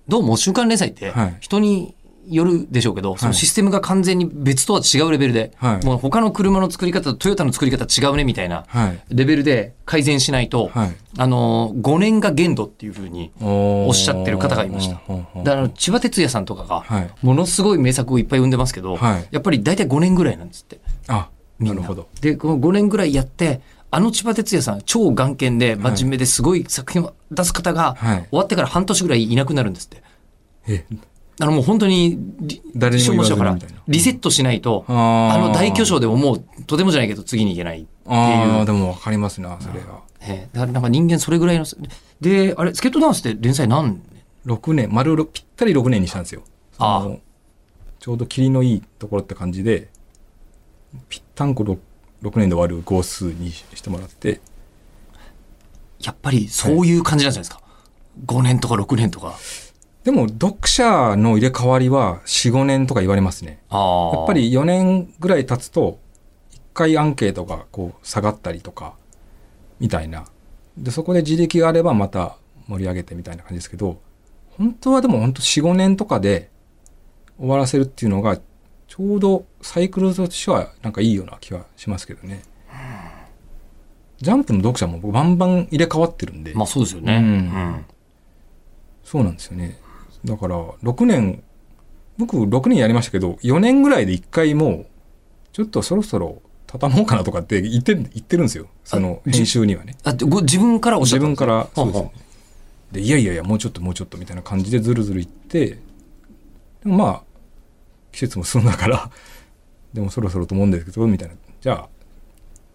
[0.09, 1.94] どうも週刊連載ってはい、人に
[2.29, 9.01] よるでしょうけど、そのシステムが完全に別とは違うレベルで、はいもう他の車の作り方とトヨタの作り方違うねみたいなはい。
[9.11, 10.97] レベルで改善しないと、はい。
[11.19, 14.95] あの、5年が限度っていうふうに、おおっしゃってる方がいました
[15.43, 17.11] だから千葉哲也さんとかが、はい。
[17.23, 20.81] ものすごい名作をいっぱい生んでますけど、はいやっぱり大体5年ぐらいなんですって。
[21.09, 22.09] あ、ななるほど。
[22.21, 23.61] で、この5年ぐらいやって、
[23.91, 30.03] あの千葉哲也さん、超眼見で真面目ですごい作品を出す方が、はい終わってから半年ぐらいいなくなるんですって。
[30.67, 30.85] え、
[31.40, 38.64] あのもう本当にリ、誰にも言わずからリセットしないと、ああの大巨匠でももうとてもじゃないけど次に行けないっていうああ、。
[38.64, 40.03] でもわかりますな、それは。
[40.20, 41.66] ええだからなんか人間それぐらいの、
[42.20, 44.01] で、あれ、スケートダンスって連載何
[44.47, 46.42] 年？6年、丸ろぴったり6年にしたんですよ。
[46.79, 47.16] ああ
[47.99, 49.88] ちょうど霧のいいところって感じで、
[51.09, 51.79] ぴったんこ 6,
[52.23, 54.40] 6年で終わる号数にしてもらって、
[56.01, 57.62] やっぱりそういう感じなんじゃないですか
[58.27, 59.35] ？5年とか6年とか。
[60.05, 63.59] でも、読者の入れ替わりは4、5年とか言われますね。
[63.71, 63.79] や
[64.23, 65.99] っぱり4年ぐらい経つと、
[66.53, 68.95] 一回アンケートがこう下がったりとか、
[69.81, 70.27] みたいな。
[70.77, 72.37] で、そこで自力があればまた
[72.69, 73.99] 盛り上げてみたいな感じですけど、
[74.59, 76.51] 本当はでも本当4、5年とかで
[77.38, 82.43] 終わらせるっていうのが、ちょうどサイクルとしてはなんかいいような気はしますけどね。
[84.19, 86.53] ジャンプの読者もバンバン入れ替わってるんで。
[86.55, 87.17] まあそうですよね。
[87.17, 87.27] うんう
[87.79, 87.85] ん
[89.05, 89.79] そうなんですよね。
[90.25, 91.43] だから、6年、
[92.17, 94.87] 僕6年やりましたけど、4年ぐらいで1回もう、
[95.53, 98.67] ちょっとそろそろ畳もうかなとかって言って、言ってるんですよ。
[98.85, 99.97] その編集にはね。
[100.03, 102.25] あご自分からおっしゃ自ったんです分から、そうですほうね。
[102.93, 105.79] で、いやいやいや、もうちょっともうちょっとみたいな感じでずるずるいって、で
[106.85, 107.23] もまあ、
[108.13, 109.11] 季節も進んだから、
[109.93, 111.35] でもそろそろと思うんですけど、みたいな。
[111.61, 111.89] じゃあ、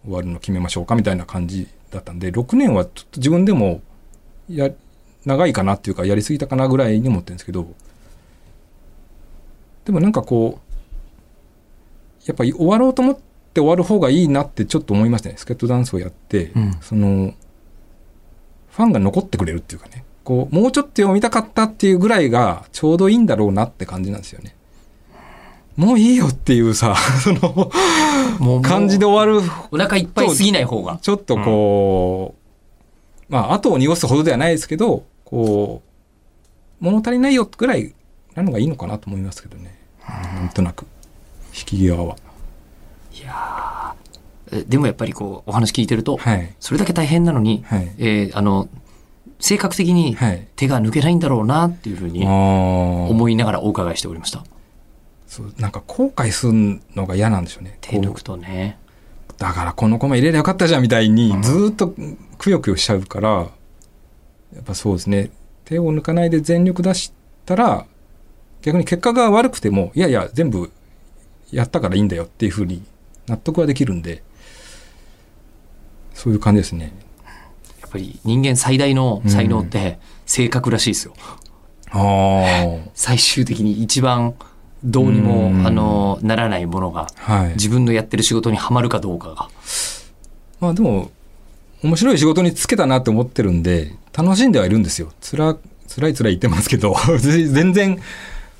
[0.04, 3.82] 終わるの決めましょうかみたいな感じだったんで、6年はちょっと自分でも、
[4.48, 4.70] や、
[5.24, 7.68] 長いかなっていうか、やりすぎたかなぐらいに思ってるんですけど、
[9.84, 10.70] でもなんかこう、
[12.26, 15.36] やっぱり終わろうと思って終わる方がいいなってちょっと思いましたね。
[15.36, 17.34] スケットダンスをやって、うんその、
[18.70, 24.54] ファンが残ってくれるっていうかね、こう、もうちょっと読みたかったっていうぐらいがちょうどいいんだろうなって感じなんですよね。
[25.76, 27.70] もういいよっていうさ、 その、
[28.38, 30.98] もう感じで終わるお腹いっぱいすぎない方が。
[31.00, 32.34] ちょっとこ
[33.28, 35.82] う、まあ、後を濁すほどではないですけど、こ
[36.80, 37.94] う、物足りないよぐらい
[38.34, 39.78] なのがいいのかなと思いますけどね。
[40.08, 40.86] なんとなく、
[41.54, 42.16] 引き際は。
[43.12, 43.94] いや
[44.66, 46.54] でもやっぱりこうお話聞いてると、はい。
[46.58, 47.92] それだけ大変なのに、はい。
[47.98, 48.68] えーあの
[49.38, 50.46] 性格的にはい。
[50.56, 52.26] 手が抜けないんだろうなっていうふうに。
[52.26, 54.44] 思いながらお伺いしておりました。
[55.26, 57.78] そう、なんか後悔するのが嫌なんでしょうね。
[57.80, 58.78] 手抜くとね。
[59.38, 61.94] だからこのコマ入れりゃよかったじゃんみたいに、ずーっと
[62.36, 63.48] くよくよしちゃうから、
[64.54, 65.30] やっぱそうですね。
[65.64, 67.12] 手を抜かないで全力出し
[67.46, 67.86] たら、
[68.62, 70.70] 逆に結果が悪くても、いやいや、全部
[71.50, 72.82] やったからいいんだよっていうふうに
[73.26, 74.22] 納得はできるんで、
[76.14, 76.92] そういう感じですね。
[77.80, 81.14] やっぱり人間最大の才能って性格らしいですよ。
[81.92, 84.34] あ最終的に一番
[84.84, 87.38] どうにもうんあのならないものがあ。
[87.38, 87.48] はい。
[87.54, 89.48] 自分のやってる仕事にはまるかどうかが。
[90.60, 91.10] まあでも、
[91.82, 95.12] 面白い仕事に就けたなって思ってるんで、楽しんではいるんですよ。
[95.20, 95.56] つら、
[95.88, 97.98] 辛い辛い言ってますけど、 全然、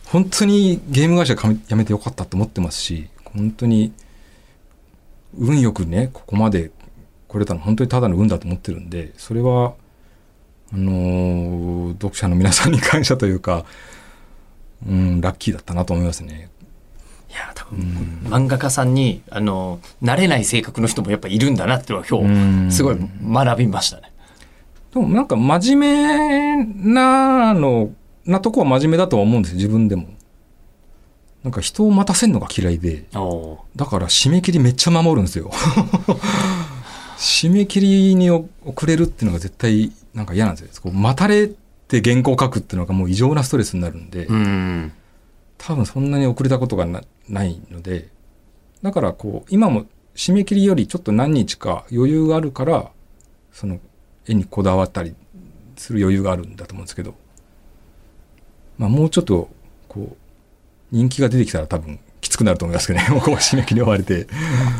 [0.06, 3.92] 本当にゲーム会社辞めてよかったと思ってますし、本当に、
[5.38, 6.70] 運よくね、ここまで
[7.28, 9.74] 来れたの本当にただの運だと思ってるんで、それは、
[10.72, 13.64] あのー読者の皆さんに感謝というか、
[14.86, 16.48] うん、ラッキーだったなと思いますね。
[17.30, 17.78] いや多分
[18.24, 24.10] 漫画家さんにあの慣れない性格の人もやっぱいるんだなっていうのは今うん日すごい学びましたね。
[24.92, 27.92] でもなんか真面目なの、
[28.26, 30.08] なとこは真面目だとは思うんですよ、自分でも。
[31.44, 33.04] なんか人を待たせるのが嫌いで、
[33.76, 35.50] だから締め切りめっちゃ守るんですよ。
[37.18, 38.48] 締め切りに遅
[38.86, 40.82] れるっていうのが絶対なんか嫌なんですよ。
[40.82, 41.48] こう待たれ
[41.86, 44.92] て原稿書くっていうのがもう異常なストレスになるんで、うん
[45.56, 48.08] 多分そんなに遅れたことがなないので、
[48.82, 52.90] だからこう、今も締め切りよりちょっと何日か余裕があるから、
[53.52, 53.78] その
[54.26, 55.14] 絵にこだわったり
[55.76, 57.14] する余裕があるんだと思うんですけど、
[58.76, 59.48] まあもうちょっと、
[59.88, 60.16] こう、
[60.90, 64.26] 人気が出てきたら多分きつくなると思いますけどね、も うこう締め切り終われて。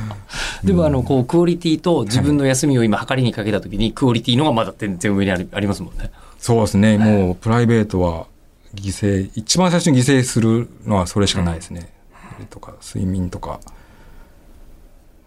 [0.65, 6.11] でもあのこうクオリティと自分の休みを今測りにかけた時にクオリティのがまだ全然上にありありますもんね。
[6.39, 8.27] そうですね、もうプライベートは
[8.75, 11.81] 犠牲、一番最初に犠牲するのはそれしかないですね。
[11.81, 12.00] そ
[12.41, 13.61] れとか、睡眠とか。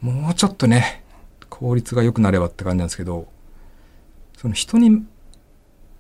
[0.02, 1.04] もうちょっとね、
[1.50, 3.28] 効率が良くなればって感じなんですけど、
[4.38, 5.06] その人に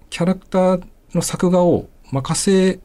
[0.09, 2.79] キャラクターの作画を任せ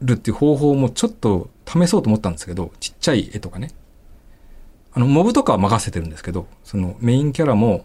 [0.00, 3.70] るっていう方法もちょっと試そうと思ったんですけど、ちっちゃい絵とかね。
[4.92, 7.84] あの、モブとかは任せてるんですけど、そのメインキャラも、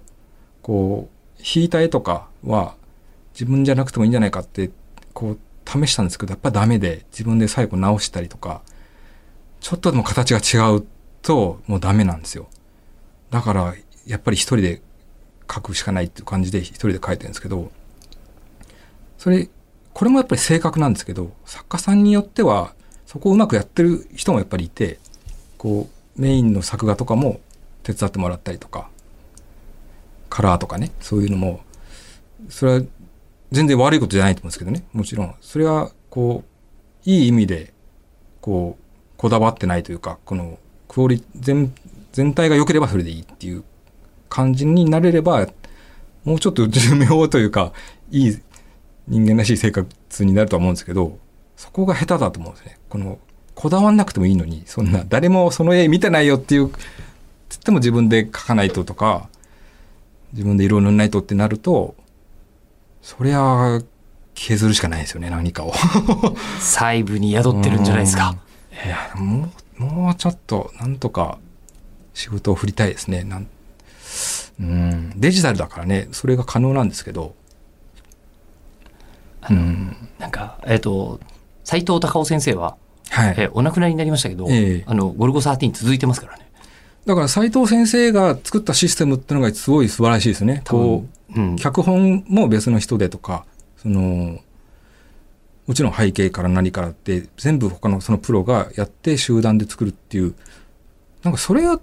[0.61, 2.75] こう、引いた絵とかは
[3.33, 4.71] 自分じゃなくてもいいんじゃないかって、
[5.13, 8.61] こう、試したんですけど、やっぱダメで、自分で最後直したりとか、
[9.65, 10.85] ちょっとでも形が違う
[11.23, 12.47] と、もうダメなんですよ。
[13.31, 13.73] だから、
[14.05, 14.79] やっぱり一人で
[15.51, 17.71] 書くしかないっていう感じで一人で書いてるんですけど、
[19.17, 19.49] それ、
[19.91, 22.75] これもやっぱり性格なんですけど、作家さんによっては、
[23.07, 24.99] そこをうまくやってる人もやっぱりいて、
[25.57, 27.39] こう、メインの作画とかも
[27.81, 28.91] 手伝ってもらったりとか、
[30.29, 31.61] カラーとかね、そういうのも、
[32.49, 32.85] それは
[33.51, 35.33] 全然悪いことじゃないと思うんですけどね、もちろん。
[35.41, 37.73] それは、こう、いい意味で、
[38.41, 38.84] こう、
[39.17, 41.73] こだわってないというか、この、クオリ、全、
[42.11, 43.63] 全体が良ければそれでいいっていう
[44.29, 45.47] 感じになれれば、
[46.25, 47.71] もうちょっと寿命というか
[48.11, 48.37] いい
[49.07, 51.19] 人間らしい生活になるとは思うんですけど
[51.55, 52.77] そこが下手だと思うんですね。
[52.89, 53.19] この
[53.53, 56.71] こだわんなくてもいいのにそんな誰もその絵見てないよっていう
[57.47, 59.29] つっても自分で描かないととか
[60.33, 61.95] 自分で色を塗らないとってなると
[63.01, 63.81] そりゃ
[64.33, 65.73] 削るしかないですよね何かを。
[66.59, 68.35] 細部に宿ってるんじゃないですか。
[68.83, 71.37] いやもうもうちょっとなんとか
[72.13, 73.23] 仕事を振りたいですね。
[73.23, 73.47] なん
[74.59, 77.35] うんデジタルだからねそれが可能なんですけど。
[79.49, 81.19] うんなんかえっ、と
[81.63, 82.77] 斎藤隆夫先生は、
[83.09, 86.49] はい、えーお亡くなりになりましたけど、ええあのゴルゴ13続いてますからね。
[87.05, 90.63] だから斉藤先生が作ったシステムっていうのがすごい素晴らしいですね。
[90.67, 93.45] こううん、脚本も別の人でとか
[93.77, 94.39] その
[95.67, 100.35] もちろん背景から何からって全部他のそのプロがやって集団で作るっていう
[101.23, 101.79] なんかそれは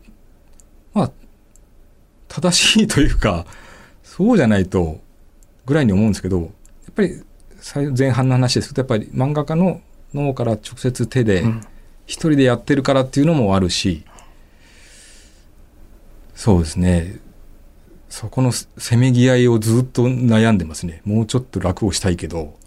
[0.94, 1.10] まあ
[2.28, 3.46] 正しいというか
[4.02, 5.00] そうじゃないと
[5.66, 6.50] ぐらいに思うんですけどやっ
[6.94, 7.22] ぱり
[7.58, 9.80] 最前半の話ですけどやっぱり漫画家の
[10.14, 11.60] 脳から直接手でうん。
[12.06, 14.04] 一人でやってるからっていうのもあるし、
[16.34, 17.20] そうですね。
[18.08, 21.00] そこのせめぎ合いをずっと悩んでますね。
[21.04, 22.58] もうちょっと楽をしたいけど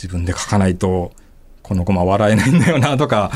[0.00, 1.12] 自分で書かないと
[1.62, 3.30] このコマ笑えないんだよなとか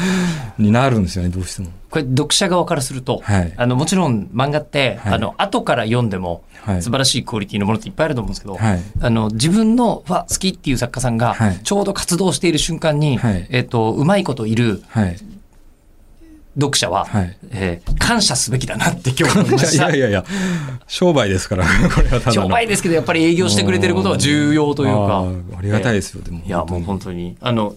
[0.59, 1.69] になるんですよねどうしても。
[1.91, 3.53] これ読者側からすると、はい。
[3.57, 5.15] あのもちろん漫画って、はい。
[5.15, 6.83] あの後から読んでもはい。
[6.83, 8.83] 素晴らしいクオリティのものっていっぱいあると思うんですけど、はい。
[9.01, 11.61] あの自分のわ好きっていう作家さんがはい。
[11.63, 13.47] ちょうど活動している瞬間に、はい。
[13.51, 15.17] えっとうまいこといるはい
[16.57, 17.37] 読者は、はい。
[17.51, 20.25] えー感謝すべきだなって今日思いまし いたやいやいや。
[20.87, 21.65] 商売ですから
[21.95, 22.33] これはただの。
[22.33, 27.37] 商売ですけどやっぱり営業してくれてることは重要というあかーありがたいですよ、でもいやもう本当に。
[27.41, 27.75] あの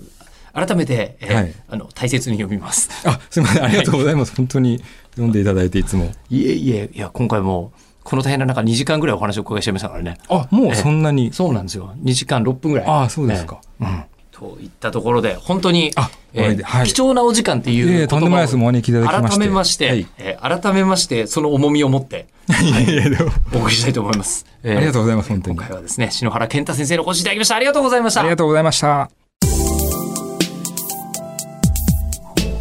[0.54, 1.54] 改めて、えーはい。
[1.70, 2.90] あの大切に読みます。
[3.06, 3.64] あすみません。
[3.64, 6.12] ありがとうございます、本当に読んでいただいていつも。
[6.30, 7.72] いえいえいや今回も
[8.04, 10.18] この大変な中2時間ぐらいお話をお伺いしましたからね。
[10.30, 11.94] あもうそんなに、そうなんですよ。
[12.04, 12.88] 2時間6分ぐらい。
[12.88, 14.04] ああそうですか、うん
[14.40, 16.88] といったところで本当にあえーはい。
[16.88, 19.40] 貴重なお時間っていういえいえ言とをお招きいただきまして。
[19.40, 20.08] 改めまして、はい。
[20.20, 22.28] えー改めましてその重みを持って
[22.62, 23.18] いやい
[23.54, 25.56] お送りしたいと思います、えーありがとうございます本当に。
[25.58, 27.56] 今回はですね篠原健太先生にお越しいただきました。
[27.56, 28.20] ありがとうございました。
[28.22, 29.10] ありがとうございました。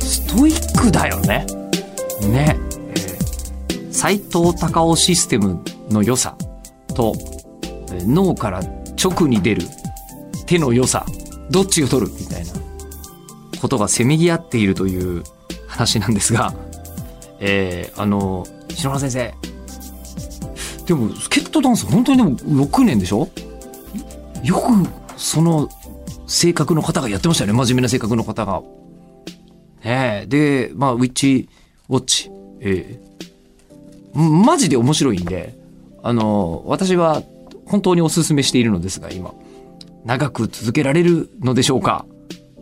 [0.01, 1.47] ストイックだよね。
[2.23, 2.57] ね。
[2.95, 5.61] えー、斎藤隆夫システム
[5.91, 6.37] の良さ
[6.95, 7.15] と、
[7.93, 8.61] えー脳から
[9.03, 9.63] 直に出る
[10.47, 11.05] 手の良さ、
[11.51, 12.13] どっちを取る？
[12.13, 12.53] みたいな
[13.61, 15.23] ことがせめぎ合っているという
[15.67, 16.55] 話なんですが、
[17.41, 19.35] えー、あの、篠原先生。
[20.87, 23.29] でも、スケットダンス本当にでも6年でしょ？
[24.45, 24.63] よく
[25.17, 25.69] その
[26.27, 27.59] 性格の方がやってましたよね。
[27.59, 28.63] 真面目な性格の方が。
[29.85, 31.49] ねえで、まあ、ウィッチ
[31.89, 32.31] ウォッチ、
[32.61, 33.07] ええ
[34.15, 35.55] マジで面白いんで、
[36.03, 37.23] あの、私は
[37.67, 39.35] 本当にお勧めしているのですが、今、
[40.07, 42.07] 長く続けられるのでしょうか？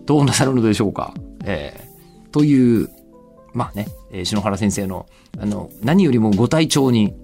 [0.06, 1.14] どうなさるのでしょうか？
[1.44, 2.88] えーという、
[3.52, 5.06] まあね、えー篠原先生の、
[5.38, 7.14] あの、何よりもご体調に、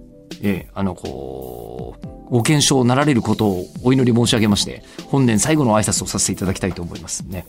[0.43, 7.45] えーあの、こう、ご健勝なられることをお祈り申し上げまして、本年最後の挨拶をさせていただきたいと思いますね。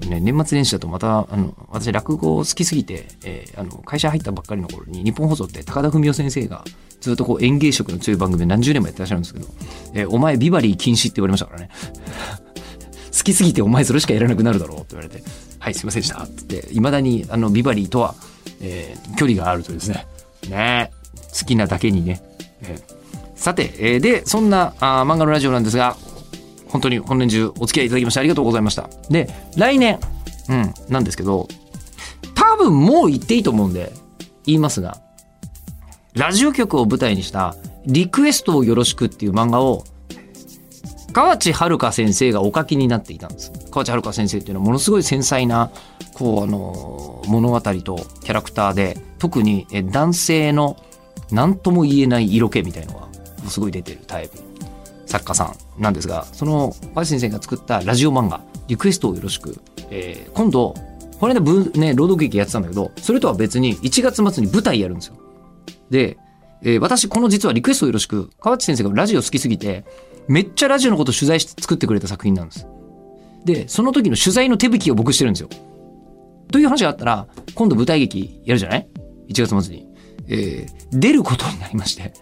[0.00, 6.64] ね、年末年始だとまた、あの、私落語好きすぎて、えーあの、会社入ったばっかりの頃に日本放送って高田文夫先生が
[7.00, 9.46] ずっとこう演芸色の強い番組何十年もやってらっしゃるんですけど、
[9.94, 11.68] えーお前ビバリー禁止って言われましたからね。
[13.16, 15.22] 好きすぎてお前それしかやらなくなるだろうって言われて、
[15.58, 18.14] はい、すいませんでしたって言って、未だにあの、ビバリーとは、
[18.60, 20.06] えー距離があるというですね。
[20.48, 20.90] ね
[21.38, 22.20] 好きなだけにね。
[22.62, 22.94] えー
[23.36, 25.96] さて、えーで、そんなあ漫画のラジオなんですが、
[26.74, 28.90] 本当に本年中お付き合いいただきましてありがとうございました。
[29.08, 30.00] で、来年、
[30.48, 31.46] うん、なんですけど、
[32.34, 33.92] 多分もう言っていいと思うんで、
[34.44, 35.00] 言いますが、
[36.14, 37.54] ラジオ局を舞台にした
[37.86, 39.84] リクエストをよろしくっていう漫画を、
[41.12, 43.52] 河内遥先生がお書きになっていたんです。
[43.70, 45.70] 河内遥先生っていうのはものすごい繊細な、
[46.12, 50.76] こう、あの、物語とキャラクターで、特に男性の
[51.30, 53.06] 何とも言えない色気みたいのが
[53.48, 54.38] すごい出てるタイプ
[55.06, 59.58] 作家さんなんですが、その河内先生が作ったラジオ漫画、リクエストをよろしく、
[59.90, 60.74] えー今度、
[61.20, 65.14] これでぶね、朗読劇やってたんだけど、それとは別に1月末に舞台やるんですよ。
[65.90, 66.18] で、
[66.62, 69.84] えー私、この実はリクエストをよろしく、河内先生がラジオ好きすぎて、
[70.28, 72.66] めっちゃラジオのこと取材して作ってくれた作品なんです。
[73.44, 75.48] で、その時の取材の手引きを僕してるんですよ。
[76.50, 78.88] という話があったら、今度舞台劇やるじゃない
[79.28, 79.86] ?1 月末に。
[80.28, 82.12] えー出ることになりまして。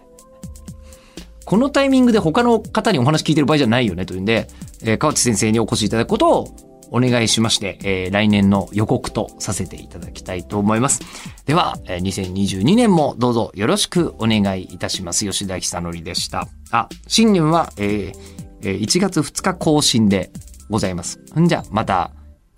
[1.45, 4.47] このタイミングで他の方にお話聞いてる場合じゃないよねというんで、
[4.83, 6.55] えー川内先生にお越しいただくことを
[6.91, 11.01] お願いしまして、えー来年の予告とさせていただきたいと思います。
[11.45, 15.25] では、えー2022年もどうぞよろしくお願いいたします。
[15.25, 16.47] 吉田久典でした。
[16.71, 18.13] あ、新年は、えー
[18.61, 20.31] えー1月2日更新で
[20.69, 21.19] ございます。
[21.37, 22.11] んじゃ、また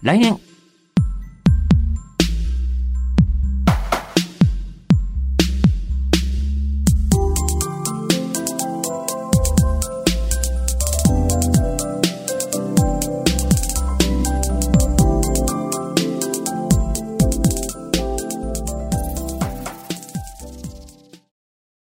[0.03, 0.39] 来年